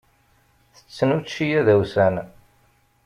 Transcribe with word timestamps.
Ttetten 0.75 1.09
učči 1.17 1.47
adawsan. 1.59 2.15